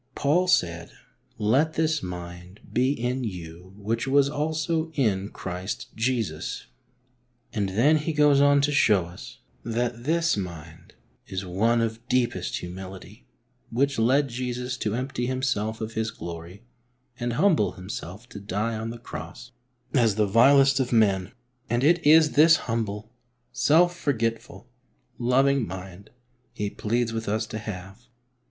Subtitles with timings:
[0.15, 0.89] Paul said:"
[1.37, 6.65] Let this mind be in you which was also in Christ Jesus,"
[7.53, 10.95] and then he goes on to show us that this mind
[11.27, 13.27] is one of deepest humility,
[13.69, 16.63] which led Jesus to empty Himself of His glory
[17.19, 19.51] and humble Himself to die on the Cross
[19.93, 21.31] as the vilest of men,
[21.69, 23.11] and it is this humble,
[23.51, 24.67] self forgetful,
[25.19, 26.09] loving mind
[26.53, 28.07] he pleads with us to have.